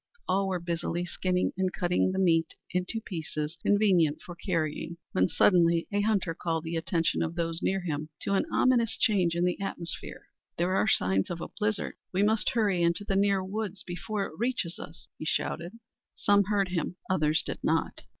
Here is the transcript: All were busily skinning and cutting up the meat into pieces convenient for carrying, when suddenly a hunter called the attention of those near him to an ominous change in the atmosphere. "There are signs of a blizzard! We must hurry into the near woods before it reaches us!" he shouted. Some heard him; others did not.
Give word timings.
All 0.27 0.47
were 0.47 0.59
busily 0.59 1.05
skinning 1.05 1.51
and 1.57 1.71
cutting 1.71 2.07
up 2.07 2.13
the 2.13 2.17
meat 2.17 2.55
into 2.71 2.99
pieces 3.01 3.55
convenient 3.61 4.19
for 4.23 4.33
carrying, 4.35 4.97
when 5.11 5.27
suddenly 5.29 5.87
a 5.91 6.01
hunter 6.01 6.33
called 6.33 6.63
the 6.63 6.75
attention 6.75 7.21
of 7.21 7.35
those 7.35 7.61
near 7.61 7.81
him 7.81 8.09
to 8.23 8.33
an 8.33 8.45
ominous 8.51 8.97
change 8.97 9.35
in 9.35 9.45
the 9.45 9.59
atmosphere. 9.61 10.25
"There 10.57 10.73
are 10.75 10.87
signs 10.87 11.29
of 11.29 11.39
a 11.39 11.49
blizzard! 11.49 11.97
We 12.11 12.23
must 12.23 12.49
hurry 12.49 12.81
into 12.81 13.05
the 13.05 13.15
near 13.15 13.43
woods 13.43 13.83
before 13.83 14.25
it 14.25 14.33
reaches 14.39 14.79
us!" 14.79 15.07
he 15.19 15.25
shouted. 15.25 15.73
Some 16.15 16.45
heard 16.45 16.69
him; 16.69 16.95
others 17.07 17.43
did 17.43 17.59
not. 17.61 18.01